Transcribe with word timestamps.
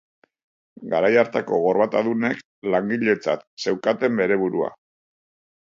Garai 0.93 1.11
hartako 1.23 1.59
gorbatadunek 1.65 2.41
langiletzat 2.77 3.47
zeukaten 3.67 4.21
bere 4.25 4.43
burua. 4.47 4.75